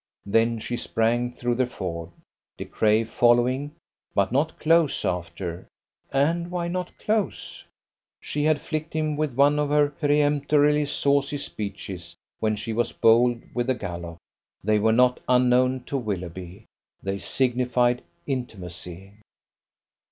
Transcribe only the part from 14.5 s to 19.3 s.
They were not unknown to Willoughby. They signified intimacy.